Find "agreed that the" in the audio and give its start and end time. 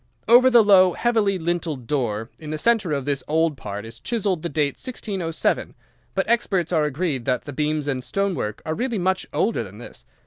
6.85-7.53